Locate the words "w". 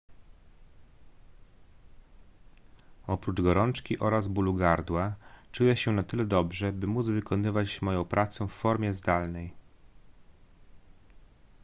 8.47-8.51